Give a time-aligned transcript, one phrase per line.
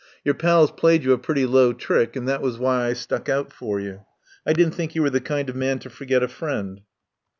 [0.23, 3.53] Your pals played you a pretty low trick, and that was why I stuck out
[3.53, 4.03] for you.
[4.47, 6.81] I didn't think you were the kind of man to forget a friend."